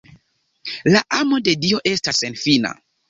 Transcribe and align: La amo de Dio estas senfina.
La 0.95 1.03
amo 1.17 1.39
de 1.49 1.55
Dio 1.67 1.83
estas 1.93 2.23
senfina. 2.25 2.73